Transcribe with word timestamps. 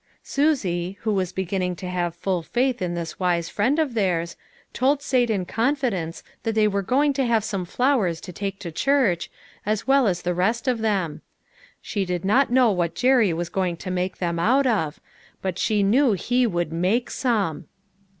Susie, 0.23 0.97
who 1.01 1.13
was 1.13 1.31
beginning 1.31 1.75
to 1.75 1.87
have 1.87 2.15
full 2.15 2.41
faith 2.41 2.81
in 2.81 2.95
this 2.95 3.19
wise 3.19 3.49
friend 3.49 3.77
of 3.77 3.93
theirs, 3.93 4.35
told 4.73 4.99
Sate 5.03 5.29
in 5.29 5.45
confidence 5.45 6.23
that 6.41 6.55
they^were 6.55 6.83
going 6.83 7.13
to 7.13 7.23
have 7.23 7.43
some 7.43 7.65
flowers 7.65 8.19
to 8.21 8.33
take 8.33 8.57
to 8.61 8.71
church, 8.71 9.29
as 9.63 9.85
well 9.85 10.07
as 10.07 10.23
the 10.23 10.33
rest 10.33 10.67
of 10.67 10.79
them; 10.79 11.21
she 11.83 12.03
did 12.03 12.25
not 12.25 12.51
know 12.51 12.71
what 12.71 12.95
Jerry 12.95 13.31
was 13.31 13.49
going 13.49 13.77
to 13.77 13.91
make 13.91 14.17
them 14.17 14.39
out 14.39 14.65
of, 14.65 14.99
but 15.39 15.59
she 15.59 15.83
knew 15.83 16.13
he 16.13 16.47
would 16.47 16.73
make 16.73 17.11
some. 17.11 17.65